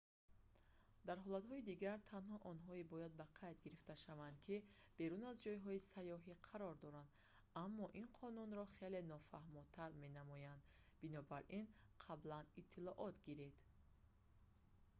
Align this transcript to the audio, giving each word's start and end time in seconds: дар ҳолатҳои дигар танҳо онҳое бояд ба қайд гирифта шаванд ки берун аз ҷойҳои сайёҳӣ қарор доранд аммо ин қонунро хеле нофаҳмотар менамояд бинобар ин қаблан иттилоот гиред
дар 1.07 1.17
ҳолатҳои 1.25 1.67
дигар 1.71 1.97
танҳо 2.11 2.37
онҳое 2.51 2.83
бояд 2.93 3.13
ба 3.19 3.25
қайд 3.39 3.57
гирифта 3.65 3.93
шаванд 4.05 4.37
ки 4.45 4.55
берун 4.97 5.23
аз 5.31 5.37
ҷойҳои 5.45 5.85
сайёҳӣ 5.93 6.33
қарор 6.49 6.75
доранд 6.85 7.09
аммо 7.63 7.85
ин 8.01 8.07
қонунро 8.19 8.65
хеле 8.75 9.01
нофаҳмотар 9.13 9.89
менамояд 10.03 10.61
бинобар 11.01 11.41
ин 11.59 11.65
қаблан 12.05 12.45
иттилоот 12.61 13.15
гиред 13.27 13.55